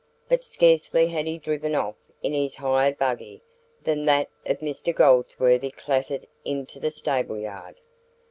[0.27, 1.93] But scarcely had he driven off
[2.23, 3.43] in his hired buggy
[3.83, 7.75] than that of Mr Goldsworthy clattered into the stableyard.